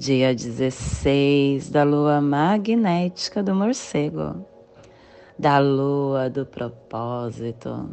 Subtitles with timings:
[0.00, 4.46] dia 16 da lua magnética do morcego,
[5.38, 7.86] da lua do propósito,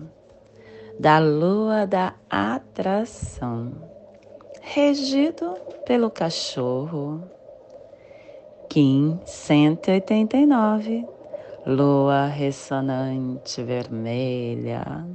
[0.97, 3.73] da lua da atração,
[4.61, 5.53] regido
[5.85, 7.21] pelo cachorro.
[8.69, 11.05] Kim 189,
[11.65, 15.05] lua ressonante vermelha,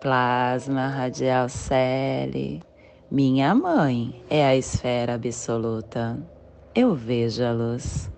[0.00, 2.69] plasma radial Celi
[3.10, 6.16] minha mãe é a esfera absoluta.
[6.72, 8.08] Eu vejo a luz.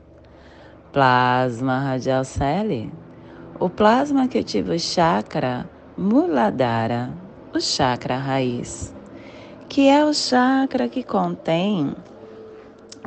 [0.93, 2.93] Plasma radial celi.
[3.59, 7.11] O plasma que ativa o chakra Muladhara,
[7.55, 8.95] o chakra raiz,
[9.67, 11.97] que é o chakra que contém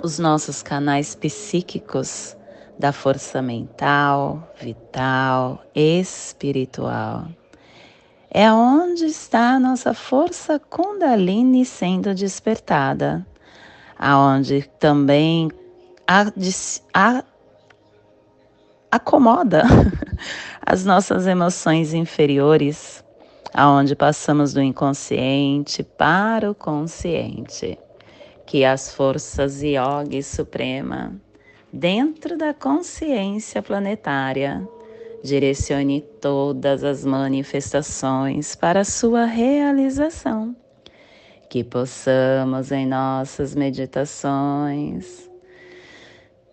[0.02, 2.36] os nossos canais psíquicos
[2.80, 7.27] da força mental, vital, espiritual
[8.38, 13.25] é onde está a nossa força Kundalini sendo despertada,
[13.97, 15.50] aonde também
[16.05, 16.25] a,
[16.94, 17.23] a,
[18.92, 19.64] acomoda
[20.61, 23.02] as nossas emoções inferiores,
[23.53, 27.80] aonde passamos do inconsciente para o consciente,
[28.45, 31.16] que as forças Yogi Suprema,
[31.72, 34.67] dentro da consciência planetária,
[35.25, 40.55] Direcione todas as manifestações para sua realização.
[41.49, 45.27] Que possamos em nossas meditações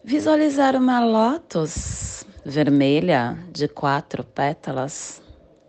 [0.03, 5.21] visualizar uma lótus vermelha de quatro pétalas.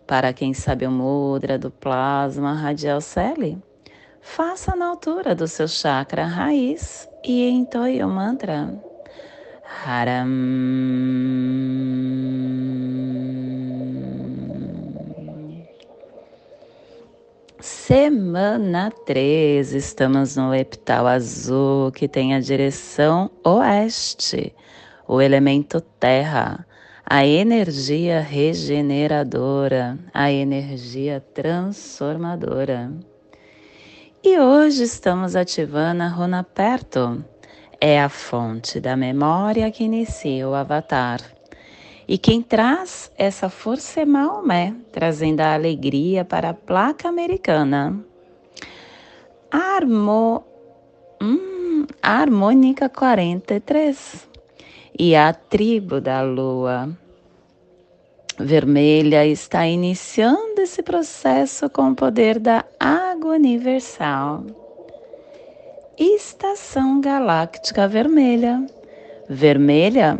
[0.06, 3.62] Para quem sabe o mudra do plasma radial celi,
[4.22, 8.82] faça na altura do seu chakra raiz e entoie o mantra.
[9.86, 10.24] Haram.
[17.86, 24.54] Semana 3, estamos no epital azul que tem a direção oeste,
[25.06, 26.66] o elemento terra,
[27.04, 32.90] a energia regeneradora, a energia transformadora.
[34.22, 37.22] E hoje estamos ativando a runa perto,
[37.78, 41.33] é a fonte da memória que inicia o avatar.
[42.06, 47.98] E quem traz essa força é Maomé, trazendo a alegria para a placa americana.
[49.50, 50.44] Armo,
[51.22, 54.28] hum, a harmônica 43
[54.98, 56.90] e a tribo da lua
[58.38, 64.44] vermelha está iniciando esse processo com o poder da água universal.
[65.96, 68.66] Estação galáctica vermelha,
[69.28, 70.18] vermelha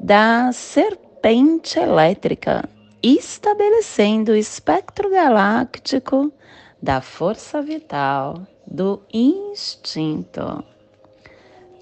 [0.00, 2.68] da serpente serpente elétrica,
[3.02, 6.30] estabelecendo o espectro galáctico
[6.82, 10.62] da força vital do instinto.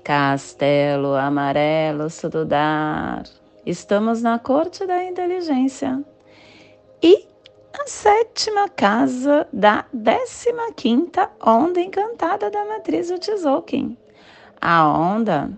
[0.05, 3.25] Castelo amarelo Sududar,
[3.67, 6.05] estamos na corte da inteligência.
[7.03, 7.27] E
[7.81, 13.99] a sétima casa da décima quinta onda encantada da matriz Tzolk'in.
[14.61, 15.51] A onda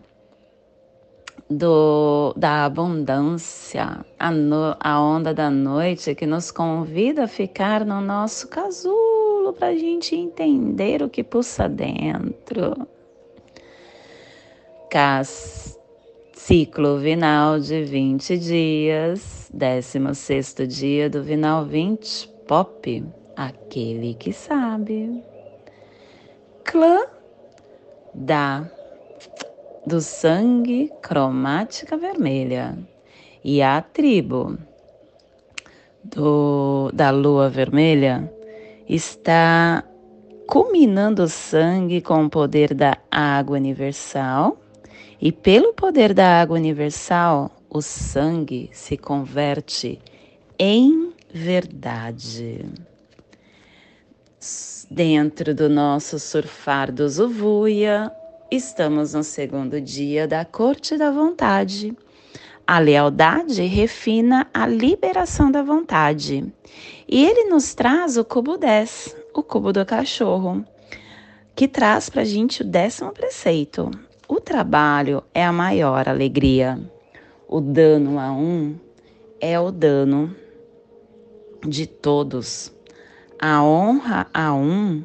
[1.49, 8.01] do, da abundância, a, no, a onda da noite que nos convida a ficar no
[8.01, 12.89] nosso casulo para a gente entender o que pulsa dentro.
[14.91, 15.79] Cas,
[16.33, 23.05] ciclo vinal de 20 dias, 16 dia do vinal 20, pop,
[23.37, 25.23] aquele que sabe.
[26.65, 27.07] Clã
[28.15, 28.71] da
[29.87, 32.79] do sangue cromática vermelha
[33.45, 34.57] e a tribo
[36.03, 38.33] do, da lua vermelha
[38.89, 39.85] está
[40.47, 44.59] culminando o sangue com o poder da água universal
[45.21, 50.01] e pelo poder da água universal o sangue se converte
[50.59, 52.65] em verdade.
[54.91, 58.13] Dentro do nosso surfar do Zuvuia,
[58.51, 61.97] Estamos no segundo dia da corte da vontade.
[62.67, 66.53] A lealdade refina a liberação da vontade.
[67.09, 70.65] E ele nos traz o cubo 10, o cubo do cachorro,
[71.57, 73.91] que traz para a gente o décimo preceito,
[74.29, 76.79] o trabalho é a maior alegria.
[77.49, 78.79] O dano a um
[79.41, 80.35] é o dano
[81.67, 82.73] de todos.
[83.39, 85.03] A honra a um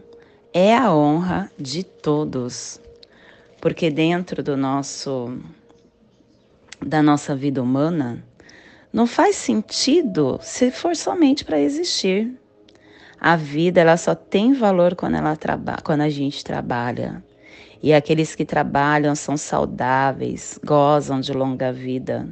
[0.53, 2.79] é a honra de todos.
[3.61, 5.37] Porque dentro do nosso
[6.81, 8.23] da nossa vida humana
[8.91, 12.33] não faz sentido se for somente para existir.
[13.19, 17.21] A vida ela só tem valor quando ela trabalha, quando a gente trabalha.
[17.83, 22.27] E aqueles que trabalham são saudáveis, gozam de longa vida.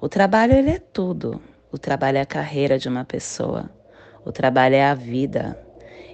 [0.00, 1.40] O trabalho ele é tudo.
[1.70, 3.68] O trabalho é a carreira de uma pessoa.
[4.24, 5.60] O trabalho é a vida.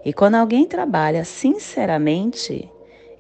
[0.05, 2.71] E quando alguém trabalha sinceramente,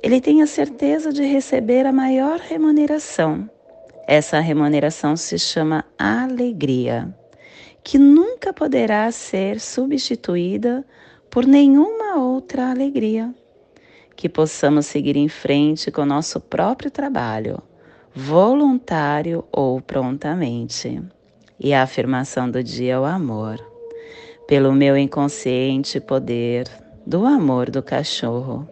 [0.02, 3.48] ele tem a certeza de receber a maior remuneração.
[4.06, 7.14] Essa remuneração se chama alegria,
[7.82, 10.84] que nunca poderá ser substituída
[11.30, 13.34] por nenhuma outra alegria
[14.18, 17.62] que possamos seguir em frente com nosso próprio trabalho,
[18.12, 21.00] voluntário ou prontamente.
[21.60, 23.64] E a afirmação do dia é o amor.
[24.48, 26.68] Pelo meu inconsciente poder
[27.06, 28.68] do amor do cachorro,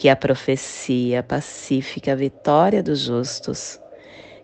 [0.00, 3.78] que a profecia pacífica vitória dos justos,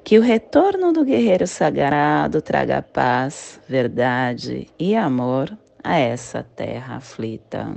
[0.04, 7.74] que o retorno do guerreiro sagrado traga paz, verdade e amor a essa terra aflita.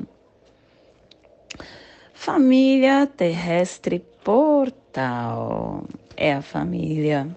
[2.14, 5.86] Família terrestre portal
[6.18, 7.34] é a família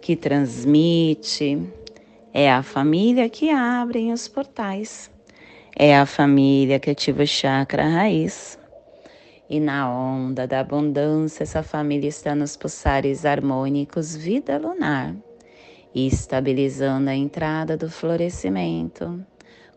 [0.00, 1.70] que transmite,
[2.32, 5.10] é a família que abre os portais,
[5.78, 8.58] é a família que ativa o chakra raiz.
[9.48, 15.14] E na onda da abundância, essa família está nos pulsares harmônicos vida lunar,
[15.94, 19.24] estabilizando a entrada do florescimento,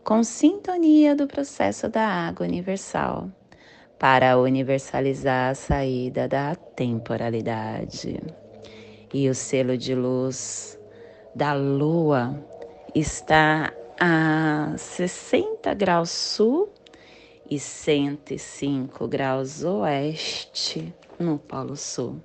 [0.02, 3.30] com sintonia do processo da água universal
[3.96, 8.18] para universalizar a saída da temporalidade.
[9.12, 10.78] E o selo de luz
[11.34, 12.34] da Lua
[12.94, 16.72] está a 60 graus sul
[17.50, 22.22] e 105 graus oeste no Polo Sul,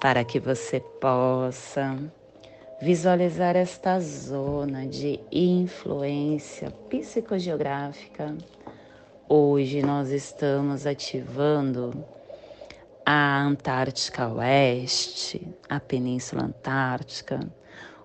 [0.00, 1.96] para que você possa
[2.80, 8.34] visualizar esta zona de influência psicogeográfica
[9.30, 12.02] Hoje nós estamos ativando
[13.04, 17.40] a Antártica Oeste, a Península Antártica,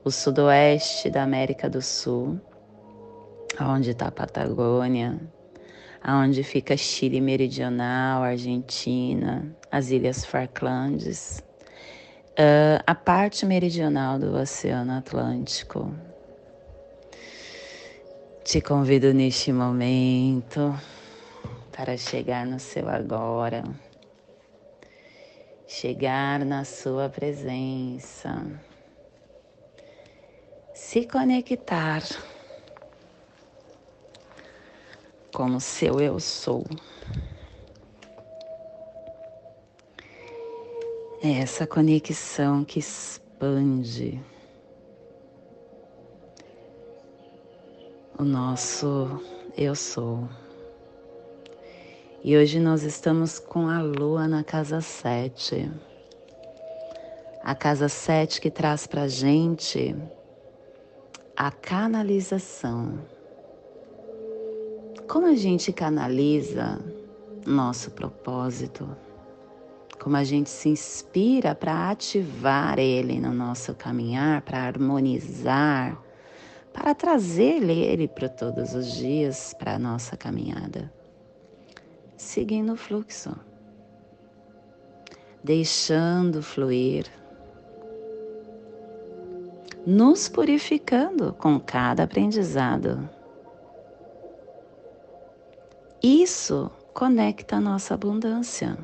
[0.04, 2.42] o sudoeste da América do Sul,
[3.58, 5.18] onde está a Patagônia,
[6.06, 11.42] onde fica Chile Meridional, Argentina, as Ilhas Falklandes,
[12.32, 15.94] uh, a parte meridional do Oceano Atlântico.
[18.44, 20.78] Te convido neste momento
[21.72, 23.64] para chegar no seu agora,
[25.66, 28.46] chegar na sua presença,
[30.74, 32.04] se conectar
[35.34, 36.64] com o seu eu sou.
[41.22, 44.22] É essa conexão que expande
[48.18, 49.20] o nosso
[49.58, 50.30] eu sou.
[52.24, 55.72] E hoje nós estamos com a lua na casa 7.
[57.44, 59.96] A casa 7 que traz para gente
[61.36, 63.13] a canalização.
[65.14, 66.80] Como a gente canaliza
[67.46, 68.90] nosso propósito?
[70.02, 76.02] Como a gente se inspira para ativar ele no nosso caminhar, para harmonizar,
[76.74, 80.92] para trazer ele para todos os dias para a nossa caminhada
[82.18, 83.36] seguindo o fluxo,
[85.44, 87.06] deixando fluir,
[89.86, 93.08] nos purificando com cada aprendizado.
[96.06, 98.78] Isso conecta a nossa abundância.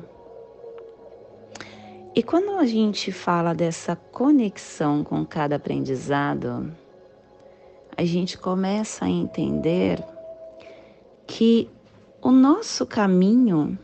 [2.16, 6.74] E quando a gente fala dessa conexão com cada aprendizado,
[7.94, 10.02] a gente começa a entender
[11.26, 11.68] que
[12.22, 13.78] o nosso caminho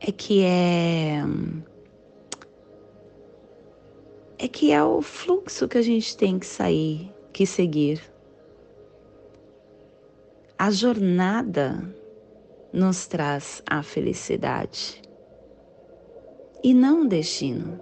[0.00, 1.22] é que é
[4.36, 8.13] é que é o fluxo que a gente tem que sair, que seguir.
[10.56, 11.82] A jornada
[12.72, 15.02] nos traz a felicidade
[16.62, 17.80] e não o destino.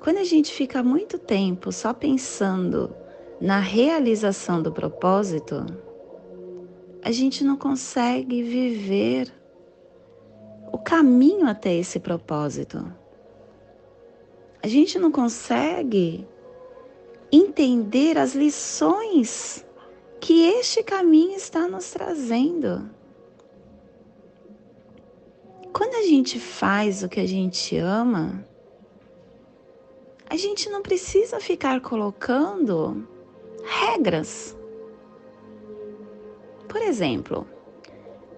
[0.00, 2.94] Quando a gente fica muito tempo só pensando
[3.40, 5.64] na realização do propósito,
[7.00, 9.32] a gente não consegue viver
[10.72, 12.92] o caminho até esse propósito.
[14.60, 16.26] A gente não consegue
[17.30, 19.65] entender as lições
[20.20, 22.90] que este caminho está nos trazendo.
[25.72, 28.44] Quando a gente faz o que a gente ama,
[30.28, 33.06] a gente não precisa ficar colocando
[33.62, 34.56] regras.
[36.68, 37.46] Por exemplo,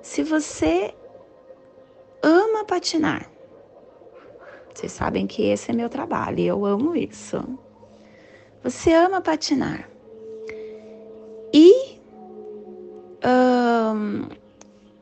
[0.02, 0.94] se você
[2.23, 3.30] ama patinar,
[4.75, 7.42] vocês sabem que esse é meu trabalho e eu amo isso.
[8.62, 9.88] Você ama patinar.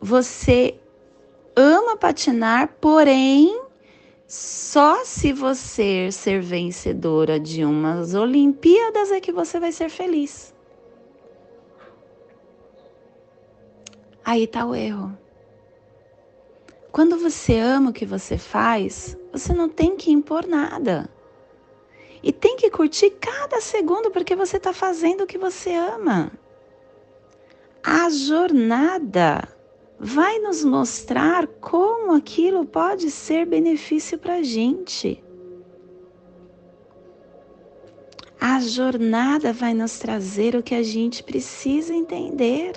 [0.00, 0.78] Você
[1.54, 3.62] ama patinar, porém,
[4.26, 10.54] só se você ser vencedora de umas Olimpíadas é que você vai ser feliz.
[14.24, 15.16] Aí está o erro.
[16.90, 21.08] Quando você ama o que você faz, você não tem que impor nada.
[22.22, 26.32] E tem que curtir cada segundo porque você está fazendo o que você ama.
[27.88, 29.48] A jornada
[29.96, 35.22] vai nos mostrar como aquilo pode ser benefício para a gente.
[38.40, 42.72] A jornada vai nos trazer o que a gente precisa entender.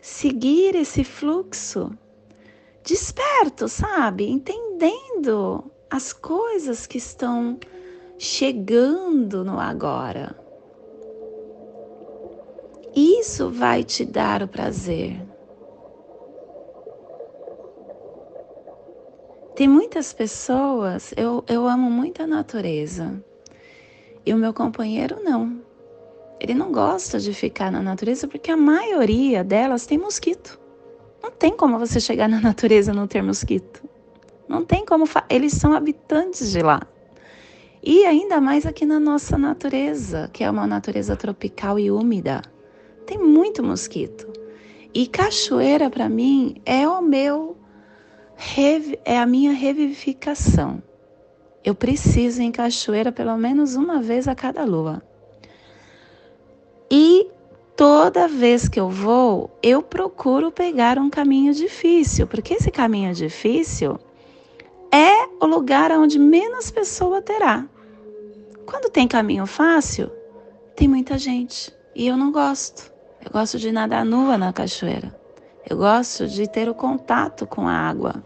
[0.00, 1.90] Seguir esse fluxo,
[2.82, 4.26] desperto, sabe?
[4.26, 7.58] Entendendo as coisas que estão
[8.18, 10.36] chegando no agora.
[12.94, 15.20] Isso vai te dar o prazer.
[19.54, 23.22] Tem muitas pessoas, eu, eu amo muito a natureza.
[24.26, 25.60] E o meu companheiro não.
[26.40, 30.58] Ele não gosta de ficar na natureza porque a maioria delas tem mosquito.
[31.22, 33.82] Não tem como você chegar na natureza e não ter mosquito.
[34.48, 35.04] Não tem como.
[35.28, 36.80] Eles são habitantes de lá.
[37.90, 42.42] E ainda mais aqui na nossa natureza, que é uma natureza tropical e úmida
[43.06, 44.30] tem muito mosquito.
[44.92, 47.56] E cachoeira para mim é o meu
[49.06, 50.82] é a minha revivificação.
[51.64, 55.02] Eu preciso ir em cachoeira pelo menos uma vez a cada lua.
[56.90, 57.26] E
[57.74, 63.98] toda vez que eu vou, eu procuro pegar um caminho difícil, porque esse caminho difícil
[64.92, 67.66] é o lugar onde menos pessoa terá.
[68.68, 70.12] Quando tem caminho fácil,
[70.76, 72.92] tem muita gente e eu não gosto.
[73.24, 75.18] Eu gosto de nadar nua na cachoeira.
[75.66, 78.22] Eu gosto de ter o contato com a água.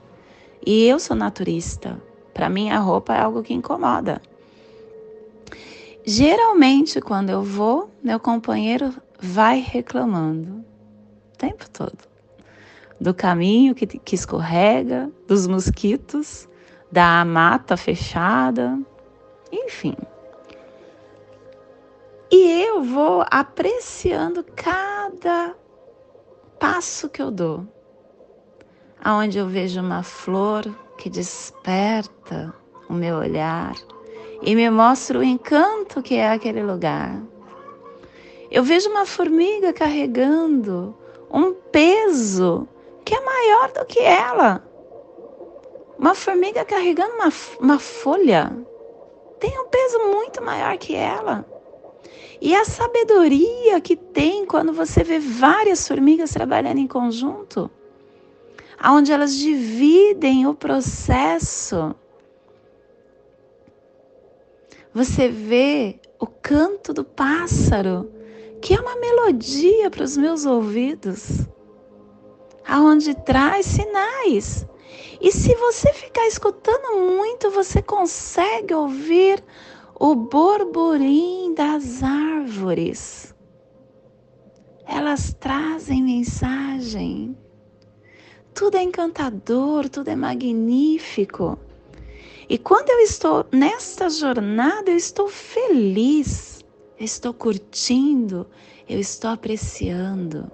[0.66, 2.02] E eu sou naturista.
[2.34, 4.20] Para mim, a roupa é algo que incomoda.
[6.04, 10.64] Geralmente, quando eu vou, meu companheiro vai reclamando
[11.34, 11.98] o tempo todo
[13.00, 16.48] do caminho que, que escorrega, dos mosquitos,
[16.90, 18.76] da mata fechada,
[19.52, 19.94] enfim.
[22.34, 25.54] E eu vou apreciando cada
[26.58, 27.66] passo que eu dou.
[29.04, 30.64] Aonde eu vejo uma flor
[30.96, 32.54] que desperta
[32.88, 33.74] o meu olhar
[34.40, 37.20] e me mostra o encanto que é aquele lugar.
[38.50, 40.96] Eu vejo uma formiga carregando
[41.30, 42.66] um peso
[43.04, 44.66] que é maior do que ela.
[45.98, 48.50] Uma formiga carregando uma, uma folha
[49.38, 51.51] tem um peso muito maior que ela.
[52.44, 57.70] E a sabedoria que tem quando você vê várias formigas trabalhando em conjunto,
[58.84, 61.94] onde elas dividem o processo.
[64.92, 68.10] Você vê o canto do pássaro,
[68.60, 71.46] que é uma melodia para os meus ouvidos,
[72.66, 74.66] aonde traz sinais.
[75.20, 79.40] E se você ficar escutando muito, você consegue ouvir
[79.98, 83.34] o borburim das árvores.
[84.86, 87.36] Elas trazem mensagem.
[88.54, 91.58] Tudo é encantador, tudo é magnífico.
[92.48, 96.62] E quando eu estou nesta jornada, eu estou feliz,
[96.98, 98.46] eu estou curtindo,
[98.88, 100.50] eu estou apreciando.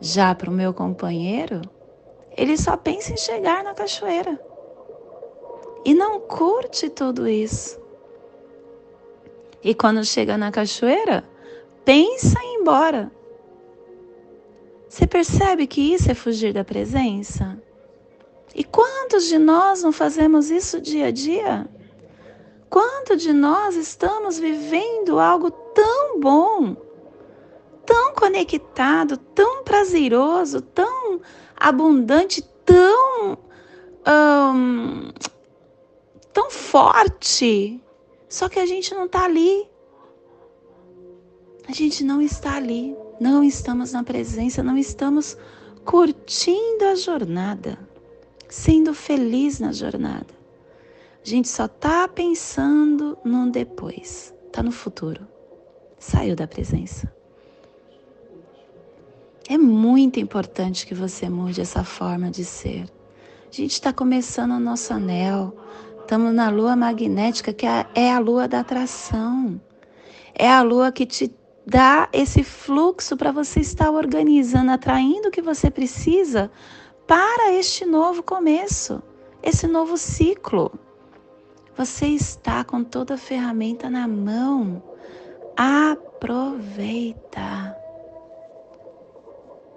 [0.00, 1.60] Já para o meu companheiro,
[2.36, 4.40] ele só pensa em chegar na cachoeira
[5.84, 7.79] e não curte tudo isso.
[9.62, 11.24] E quando chega na cachoeira,
[11.84, 13.12] pensa em ir embora.
[14.88, 17.62] Você percebe que isso é fugir da presença?
[18.54, 21.68] E quantos de nós não fazemos isso dia a dia?
[22.68, 26.76] Quanto de nós estamos vivendo algo tão bom,
[27.84, 31.20] tão conectado, tão prazeroso, tão
[31.56, 33.38] abundante, tão.
[36.32, 37.82] Tão forte.
[38.30, 39.68] Só que a gente não está ali.
[41.68, 42.96] A gente não está ali.
[43.20, 45.36] Não estamos na presença, não estamos
[45.84, 47.78] curtindo a jornada,
[48.48, 50.32] sendo feliz na jornada.
[51.22, 55.26] A gente só está pensando no depois, está no futuro.
[55.98, 57.12] Saiu da presença.
[59.46, 62.84] É muito importante que você mude essa forma de ser.
[63.48, 65.54] A gente está começando o nosso anel,
[66.10, 69.60] estamos na lua magnética, que é, é a lua da atração.
[70.34, 71.32] É a lua que te
[71.64, 76.50] dá esse fluxo para você estar organizando, atraindo o que você precisa
[77.06, 79.00] para este novo começo,
[79.40, 80.72] esse novo ciclo.
[81.76, 84.82] Você está com toda a ferramenta na mão.
[85.56, 86.16] Aproveita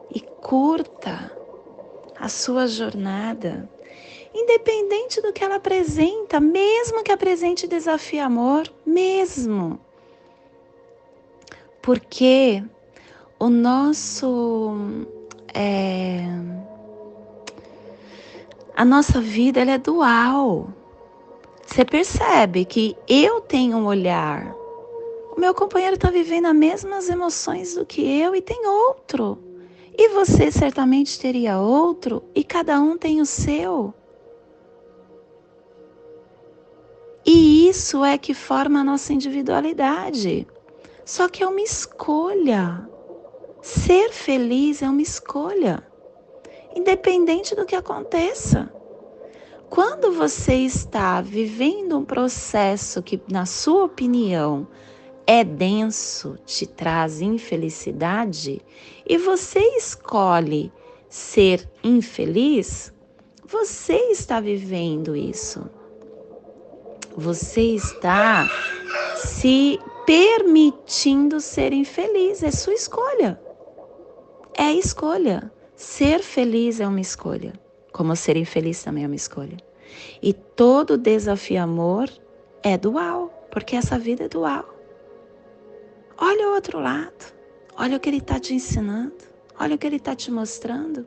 [0.09, 1.31] e curta
[2.19, 3.69] a sua jornada,
[4.33, 9.79] independente do que ela apresenta, mesmo que apresente desafio amor, mesmo.
[11.81, 12.63] Porque
[13.39, 14.75] o nosso
[15.53, 16.25] é,
[18.75, 20.69] a nossa vida ela é dual.
[21.65, 24.55] Você percebe que eu tenho um olhar,
[25.35, 29.37] o meu companheiro está vivendo as mesmas emoções do que eu e tem outro.
[29.97, 33.93] E você certamente teria outro, e cada um tem o seu.
[37.25, 40.45] E isso é que forma a nossa individualidade.
[41.05, 42.87] Só que é uma escolha.
[43.61, 45.81] Ser feliz é uma escolha,
[46.75, 48.69] independente do que aconteça.
[49.69, 54.67] Quando você está vivendo um processo que, na sua opinião,
[55.25, 58.61] é denso, te traz infelicidade
[59.07, 60.71] e você escolhe
[61.09, 62.93] ser infeliz,
[63.45, 65.69] você está vivendo isso.
[67.17, 68.47] Você está
[69.15, 73.39] se permitindo ser infeliz, é sua escolha.
[74.57, 75.51] É escolha.
[75.75, 77.53] Ser feliz é uma escolha,
[77.91, 79.57] como ser infeliz também é uma escolha.
[80.21, 82.09] E todo desafio amor
[82.63, 84.73] é dual, porque essa vida é dual.
[86.17, 87.33] Olha o outro lado.
[87.75, 89.13] Olha o que ele está te ensinando.
[89.59, 91.05] Olha o que ele está te mostrando.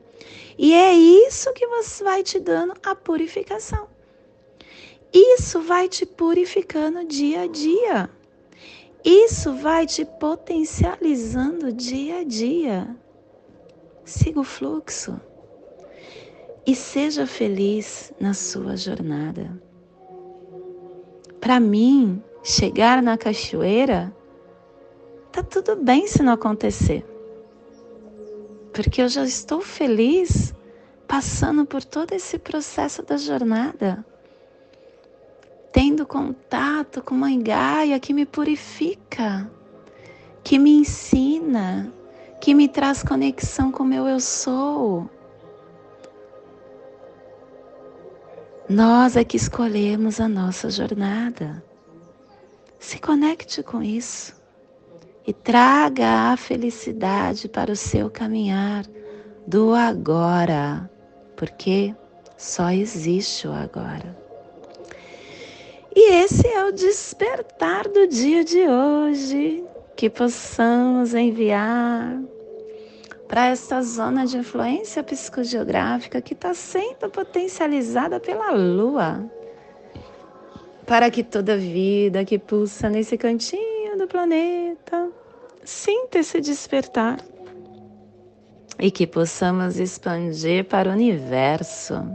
[0.58, 3.95] E é isso que você vai te dando a purificação.
[5.12, 8.10] Isso vai te purificando dia a dia.
[9.04, 12.96] Isso vai te potencializando dia a dia.
[14.04, 15.20] Siga o fluxo
[16.66, 19.62] e seja feliz na sua jornada.
[21.40, 24.12] Para mim, chegar na cachoeira
[25.30, 27.06] tá tudo bem se não acontecer.
[28.72, 30.52] Porque eu já estou feliz
[31.06, 34.04] passando por todo esse processo da jornada.
[35.76, 39.46] Tendo contato com Mãe Gaia que me purifica,
[40.42, 41.92] que me ensina,
[42.40, 45.06] que me traz conexão com o meu eu sou.
[48.66, 51.62] Nós é que escolhemos a nossa jornada.
[52.78, 54.34] Se conecte com isso
[55.26, 58.86] e traga a felicidade para o seu caminhar
[59.46, 60.90] do agora,
[61.36, 61.94] porque
[62.38, 64.25] só existe o agora.
[65.98, 69.64] E esse é o despertar do dia de hoje,
[69.96, 72.20] que possamos enviar
[73.26, 79.24] para esta zona de influência psicogeográfica que está sendo potencializada pela Lua,
[80.86, 85.10] para que toda vida que pulsa nesse cantinho do planeta.
[85.64, 87.24] Sinta esse despertar
[88.78, 92.06] e que possamos expandir para o universo,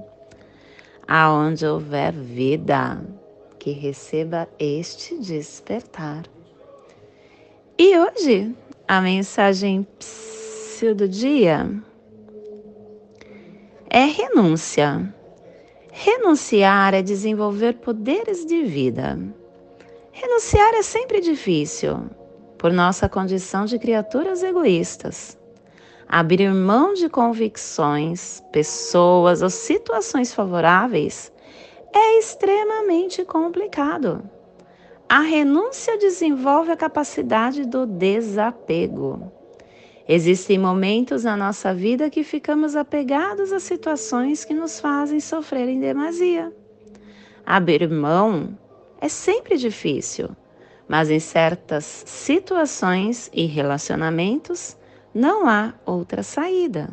[1.07, 3.01] aonde houver vida,
[3.61, 6.23] que receba este despertar.
[7.77, 8.55] E hoje,
[8.87, 9.87] a mensagem
[10.97, 11.69] do dia
[13.87, 15.13] é renúncia.
[15.91, 19.19] Renunciar é desenvolver poderes de vida.
[20.11, 22.09] Renunciar é sempre difícil,
[22.57, 25.37] por nossa condição de criaturas egoístas.
[26.07, 31.30] Abrir mão de convicções, pessoas ou situações favoráveis
[31.93, 34.23] é extremamente complicado.
[35.07, 39.31] A renúncia desenvolve a capacidade do desapego.
[40.07, 45.79] Existem momentos na nossa vida que ficamos apegados a situações que nos fazem sofrer em
[45.79, 46.51] demasia.
[47.45, 48.57] Abrir mão
[48.99, 50.29] é sempre difícil,
[50.87, 54.77] mas em certas situações e relacionamentos
[55.13, 56.89] Não há outra saída.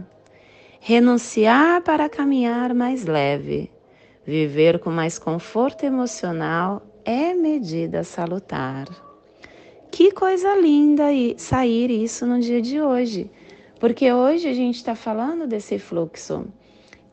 [0.80, 3.70] Renunciar para caminhar mais leve,
[4.28, 8.86] viver com mais conforto emocional é medida salutar.
[9.90, 11.04] Que coisa linda
[11.38, 13.30] sair isso no dia de hoje,
[13.80, 16.44] porque hoje a gente está falando desse fluxo.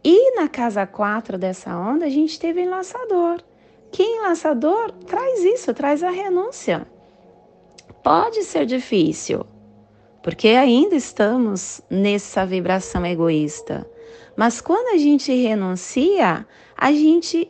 [0.03, 3.41] E na casa 4 dessa onda, a gente teve enlaçador.
[3.93, 6.85] Que enlaçador traz isso, traz a renúncia.
[8.03, 9.45] Pode ser difícil,
[10.21, 13.89] porque ainda estamos nessa vibração egoísta.
[14.35, 16.45] Mas quando a gente renuncia,
[16.77, 17.49] a gente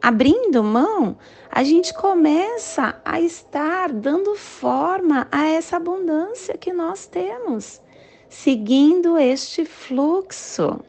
[0.00, 1.16] abrindo mão,
[1.50, 7.80] a gente começa a estar dando forma a essa abundância que nós temos,
[8.28, 10.80] seguindo este fluxo,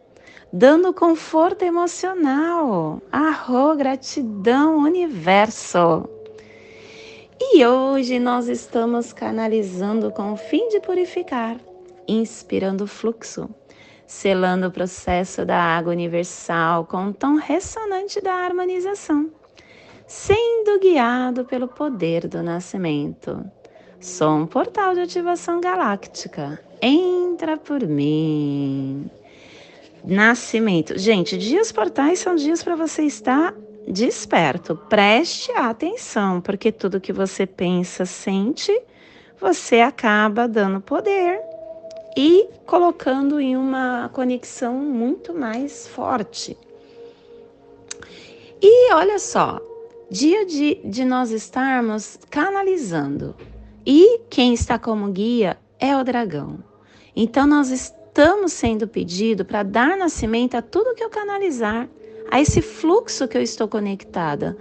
[0.52, 3.02] dando conforto emocional.
[3.12, 6.08] Arro, gratidão, universo.
[7.42, 11.58] E hoje nós estamos canalizando com o fim de purificar,
[12.06, 13.50] inspirando o fluxo
[14.10, 19.30] selando o processo da água universal com o tom ressonante da harmonização,
[20.08, 23.46] sendo guiado pelo poder do nascimento.
[24.02, 26.60] Sou um portal de ativação galáctica.
[26.82, 29.12] Entra por mim.
[30.04, 30.98] Nascimento.
[30.98, 33.54] Gente, dias portais são dias para você estar
[33.88, 34.76] desperto.
[34.76, 38.76] Preste atenção, porque tudo que você pensa, sente,
[39.40, 41.49] você acaba dando poder
[42.16, 46.58] e colocando em uma conexão muito mais forte.
[48.62, 49.62] E olha só,
[50.10, 53.36] dia de, de nós estarmos canalizando.
[53.86, 56.60] E quem está como guia é o dragão.
[57.16, 61.88] Então nós estamos sendo pedido para dar nascimento a tudo que eu canalizar,
[62.30, 64.58] a esse fluxo que eu estou conectada,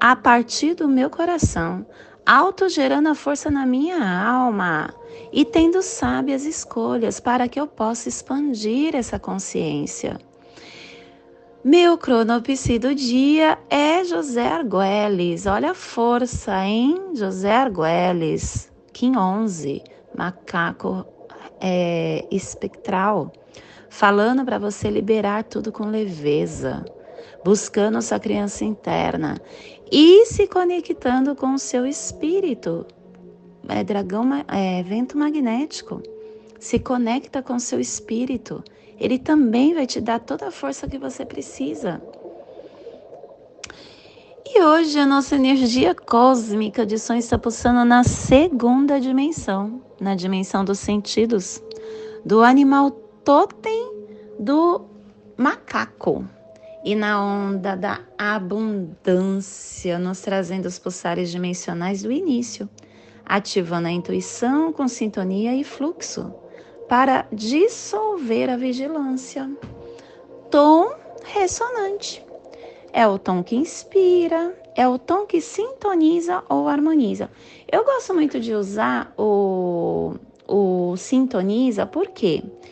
[0.00, 1.86] a partir do meu coração,
[2.26, 4.92] autogerando a força na minha alma
[5.32, 10.18] e tendo sábias escolhas para que eu possa expandir essa consciência.
[11.62, 15.46] Meu cronopsi do dia é José Arguelles.
[15.46, 17.12] Olha a força, hein?
[17.14, 19.82] José Arguelles, Kim 11,
[20.16, 21.06] macaco
[21.60, 23.32] é, espectral,
[23.88, 26.84] falando para você liberar tudo com leveza,
[27.42, 29.40] buscando sua criança interna
[29.96, 32.84] e se conectando com o seu espírito,
[33.68, 36.02] é dragão, é vento magnético.
[36.58, 38.64] Se conecta com seu espírito.
[38.98, 42.02] Ele também vai te dar toda a força que você precisa.
[44.44, 50.64] E hoje a nossa energia cósmica de som está pulsando na segunda dimensão, na dimensão
[50.64, 51.62] dos sentidos,
[52.24, 52.90] do animal
[53.22, 53.92] totem
[54.40, 54.84] do
[55.36, 56.24] macaco.
[56.84, 62.68] E na onda da abundância, nos trazendo os pulsares dimensionais do início
[63.24, 66.32] ativando a intuição com sintonia e fluxo
[66.88, 69.50] para dissolver a vigilância.
[70.50, 70.92] Tom
[71.24, 72.22] ressonante
[72.92, 77.30] é o tom que inspira, é o tom que sintoniza ou harmoniza.
[77.70, 80.14] Eu gosto muito de usar o,
[80.46, 82.42] o sintoniza, por quê?
[82.42, 82.63] Porque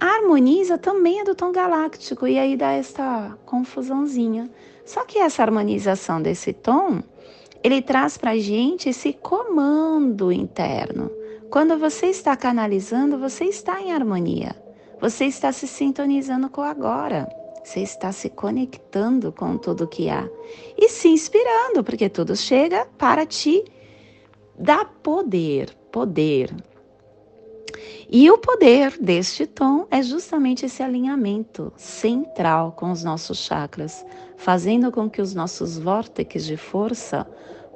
[0.00, 4.50] harmoniza também é do tom galáctico e aí dá essa confusãozinha.
[4.84, 7.02] Só que essa harmonização desse tom
[7.62, 11.10] ele traz para gente esse comando interno.
[11.50, 14.54] Quando você está canalizando, você está em harmonia.
[15.00, 17.26] Você está se sintonizando com o agora.
[17.64, 20.28] Você está se conectando com tudo que há
[20.76, 23.64] e se inspirando, porque tudo chega para te
[24.58, 26.54] dar poder, poder.
[28.10, 34.04] E o poder deste tom é justamente esse alinhamento central com os nossos chakras,
[34.36, 37.26] fazendo com que os nossos vórtices de força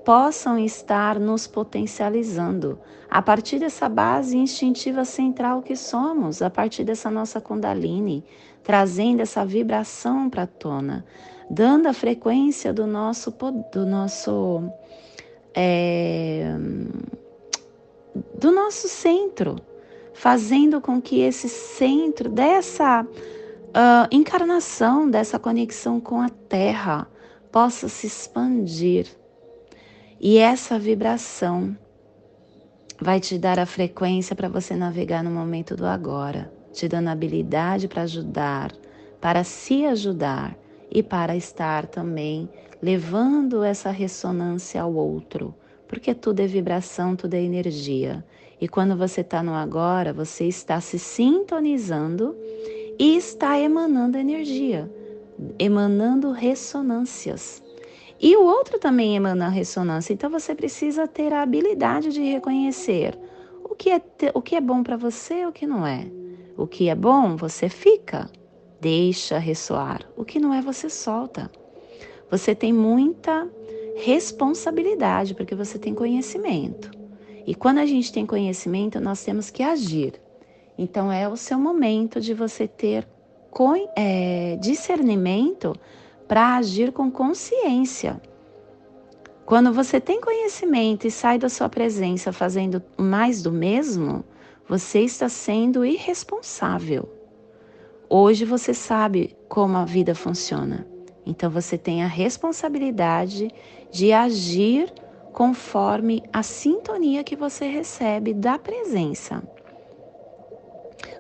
[0.04, 2.78] possam estar nos potencializando
[3.10, 8.24] a partir dessa base instintiva central que somos, a partir dessa nossa Kundalini,
[8.62, 11.04] trazendo essa vibração para a tona,
[11.50, 13.34] dando a frequência do nosso
[13.72, 14.62] do nosso
[15.54, 16.54] é,
[18.38, 19.56] do nosso centro,
[20.18, 27.06] fazendo com que esse centro dessa uh, encarnação, dessa conexão com a Terra,
[27.52, 29.06] possa se expandir
[30.20, 31.78] e essa vibração
[33.00, 37.86] vai te dar a frequência para você navegar no momento do agora, te dando habilidade
[37.86, 38.72] para ajudar,
[39.20, 40.58] para se ajudar
[40.90, 42.50] e para estar também
[42.82, 45.54] levando essa ressonância ao outro,
[45.86, 48.24] porque tudo é vibração, tudo é energia.
[48.60, 52.36] E quando você está no agora, você está se sintonizando
[52.98, 54.90] e está emanando energia,
[55.58, 57.62] emanando ressonâncias.
[58.20, 60.12] E o outro também emana ressonância.
[60.12, 63.16] Então você precisa ter a habilidade de reconhecer
[63.62, 64.02] o que é,
[64.34, 66.10] o que é bom para você e o que não é.
[66.56, 68.28] O que é bom, você fica,
[68.80, 70.02] deixa ressoar.
[70.16, 71.48] O que não é, você solta.
[72.28, 73.48] Você tem muita
[73.94, 76.97] responsabilidade, porque você tem conhecimento.
[77.48, 80.20] E quando a gente tem conhecimento, nós temos que agir.
[80.76, 83.08] Então é o seu momento de você ter
[83.96, 85.74] é, discernimento
[86.28, 88.20] para agir com consciência.
[89.46, 94.22] Quando você tem conhecimento e sai da sua presença fazendo mais do mesmo,
[94.68, 97.08] você está sendo irresponsável.
[98.10, 100.86] Hoje você sabe como a vida funciona.
[101.24, 103.50] Então você tem a responsabilidade
[103.90, 104.92] de agir
[105.38, 109.40] conforme a sintonia que você recebe da presença.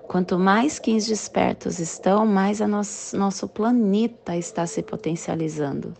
[0.08, 5.94] Quanto mais 15 despertos estão, mais a nosso, nosso planeta está se potencializando.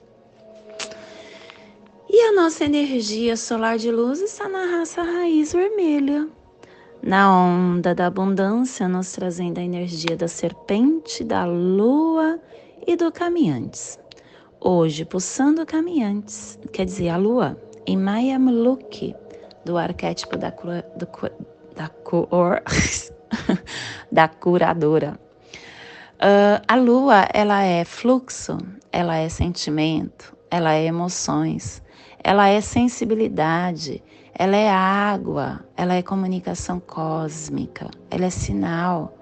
[2.11, 6.29] E a nossa energia solar de luz está na raça raiz vermelha,
[7.01, 12.41] na onda da abundância, nos trazendo a energia da serpente, da lua
[12.85, 13.97] e do caminhantes.
[14.61, 17.57] Hoje, pulsando caminhantes, quer dizer, a lua,
[17.89, 19.17] em Maya Muluki,
[19.65, 21.07] do arquétipo da, do,
[21.75, 22.63] da, cor,
[24.13, 25.19] da curadora.
[26.17, 28.59] Uh, a lua, ela é fluxo,
[28.93, 31.83] ela é sentimento, ela é emoções,
[32.23, 34.03] ela é sensibilidade,
[34.35, 39.17] ela é água, ela é comunicação cósmica, ela é sinal.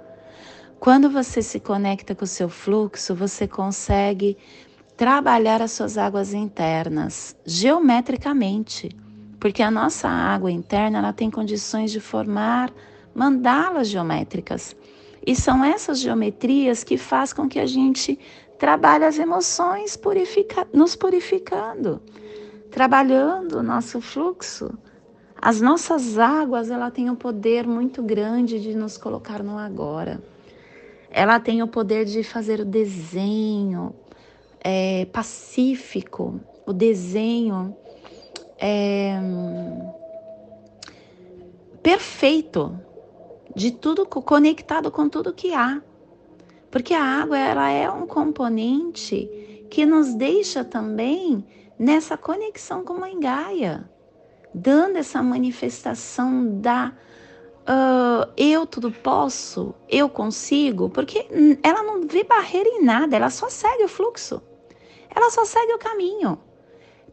[0.80, 4.36] Quando você se conecta com o seu fluxo, você consegue
[4.96, 8.88] trabalhar as suas águas internas geometricamente,
[9.38, 12.72] porque a nossa água interna ela tem condições de formar
[13.14, 14.76] mandalas geométricas.
[15.26, 18.18] E são essas geometrias que faz com que a gente
[18.58, 22.00] trabalhe as emoções purifica nos purificando
[22.76, 24.70] trabalhando o nosso fluxo.
[25.40, 30.22] As nossas águas, ela tem um poder muito grande de nos colocar no agora.
[31.10, 33.94] Ela tem o poder de fazer o desenho
[34.68, 37.76] é, pacífico, o desenho
[38.58, 39.16] é,
[41.80, 42.76] perfeito
[43.54, 45.80] de tudo conectado com tudo que há.
[46.68, 49.30] Porque a água ela é um componente
[49.70, 51.46] que nos deixa também
[51.78, 53.88] nessa conexão com Mãe Gaia,
[54.52, 56.92] dando essa manifestação da
[57.62, 61.28] uh, eu tudo posso, eu consigo, porque
[61.62, 64.42] ela não vê barreira em nada, ela só segue o fluxo,
[65.16, 66.38] ela só segue o caminho.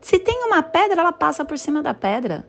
[0.01, 2.45] Se tem uma pedra, ela passa por cima da pedra.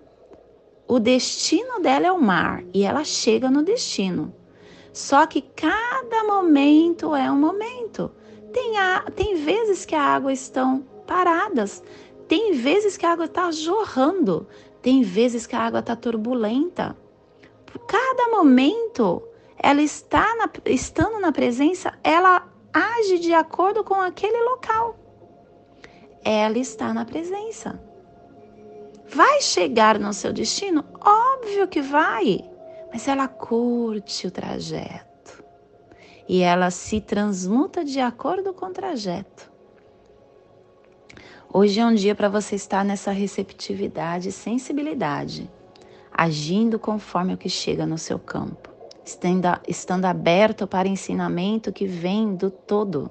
[0.88, 4.34] O destino dela é o mar e ela chega no destino.
[4.92, 8.10] Só que cada momento é um momento.
[8.52, 11.82] Tem, a, tem vezes que a água estão paradas,
[12.26, 14.48] tem vezes que a água está jorrando,
[14.82, 16.96] tem vezes que a água está turbulenta.
[17.86, 19.22] Cada momento,
[19.56, 25.03] ela está na, estando na presença, ela age de acordo com aquele local.
[26.24, 27.78] Ela está na presença.
[29.14, 30.84] Vai chegar no seu destino?
[31.00, 32.40] Óbvio que vai,
[32.90, 35.44] mas ela curte o trajeto
[36.28, 39.52] e ela se transmuta de acordo com o trajeto.
[41.52, 45.48] Hoje é um dia para você estar nessa receptividade e sensibilidade,
[46.10, 48.70] agindo conforme o que chega no seu campo,
[49.04, 53.10] estando, estando aberto para ensinamento que vem do todo.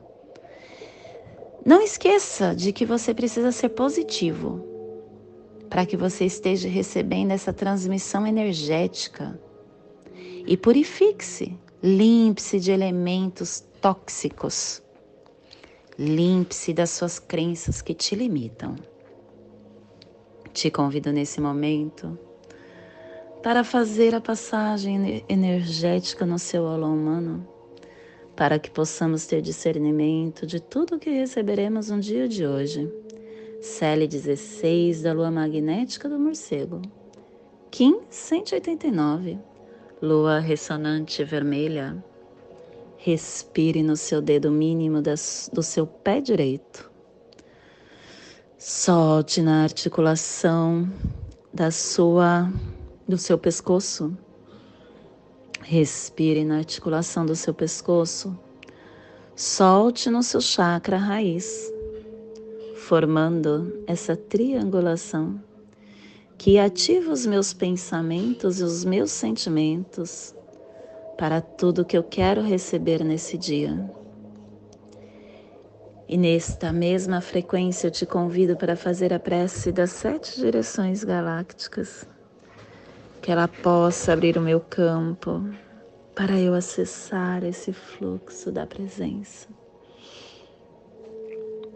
[1.66, 4.68] Não esqueça de que você precisa ser positivo
[5.70, 9.40] para que você esteja recebendo essa transmissão energética.
[10.46, 14.84] E purifique-se, limpe-se de elementos tóxicos
[15.98, 18.76] Limpe-se das suas crenças que te limitam.
[20.52, 22.18] Te convido nesse momento
[23.44, 27.48] para fazer a passagem energética no seu alô humano,
[28.36, 32.92] para que possamos ter discernimento de tudo o que receberemos no dia de hoje.
[33.62, 36.82] Cele 16 da lua magnética do morcego.
[37.72, 39.40] Kim 189.
[40.02, 42.04] Lua ressonante vermelha.
[42.98, 46.92] Respire no seu dedo mínimo das, do seu pé direito.
[48.58, 50.90] Solte na articulação
[51.54, 52.52] da sua
[53.08, 54.18] do seu pescoço.
[55.64, 58.38] Respire na articulação do seu pescoço.
[59.36, 61.72] Solte no seu chakra raiz,
[62.76, 65.42] formando essa triangulação
[66.38, 70.36] que ativa os meus pensamentos e os meus sentimentos
[71.18, 73.90] para tudo que eu quero receber nesse dia.
[76.10, 82.06] E nesta mesma frequência eu te convido para fazer a prece das sete direções galácticas,
[83.24, 85.42] que ela possa abrir o meu campo
[86.14, 89.48] para eu acessar esse fluxo da presença.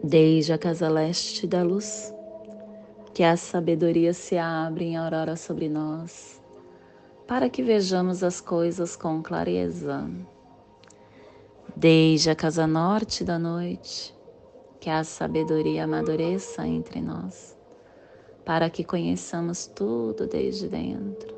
[0.04, 2.14] Desde a casa leste da luz,
[3.14, 6.38] que a sabedoria se abre em aurora sobre nós,
[7.26, 10.06] para que vejamos as coisas com clareza.
[11.74, 14.14] Desde a casa norte da noite,
[14.78, 17.56] que a sabedoria amadureça entre nós,
[18.44, 21.37] para que conheçamos tudo desde dentro.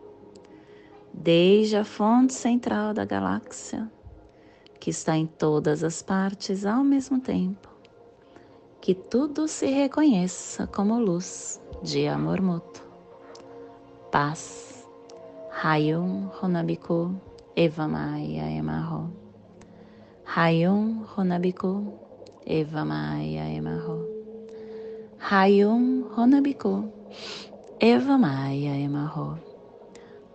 [1.13, 3.91] Desde a fonte central da galáxia,
[4.79, 7.69] que está em todas as partes ao mesmo tempo,
[8.79, 12.83] que tudo se reconheça como luz de amor mútuo.
[14.11, 14.87] Paz.
[15.63, 17.13] Hayum Honabiku
[17.55, 19.11] Evamaya Emarro.
[20.25, 21.93] Hayum Honabiku
[22.45, 24.07] Eva Maia Emarro.
[25.19, 26.91] Hayum Honabiku.
[27.79, 29.50] Eva Maia Emarro.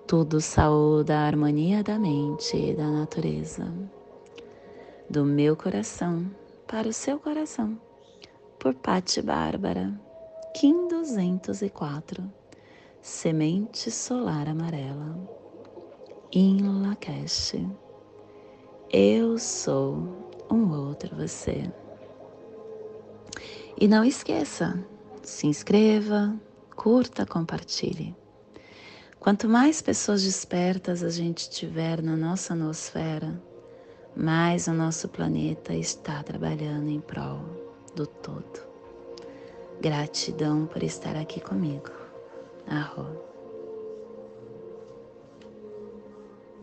[0.06, 3.66] Tudo saúda a harmonia da mente e da natureza.
[5.10, 6.30] Do meu coração
[6.64, 7.76] para o seu coração.
[8.56, 9.92] Por Pati Bárbara.
[10.54, 12.22] Kim 204.
[13.02, 15.18] Semente solar amarela.
[16.32, 17.56] In Lakesh.
[18.92, 19.96] Eu sou
[20.48, 21.68] um outro você.
[23.76, 24.78] E não esqueça,
[25.24, 26.32] se inscreva,
[26.76, 28.14] curta, compartilhe.
[29.18, 33.42] Quanto mais pessoas despertas a gente tiver na nossa nosfera,
[34.14, 37.40] mais o nosso planeta está trabalhando em prol
[37.94, 38.66] do todo.
[39.80, 41.90] Gratidão por estar aqui comigo.
[42.66, 43.25] Arro.